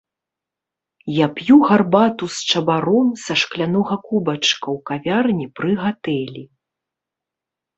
Я 1.15 1.25
п'ю 1.39 1.57
гарбату 1.71 2.23
з 2.37 2.47
чабаром 2.53 3.07
са 3.25 3.33
шклянога 3.41 3.95
кубачка 4.09 4.59
ў 4.59 4.77
кавярні 4.91 5.47
пры 5.61 5.71
гатэлі. 5.83 6.43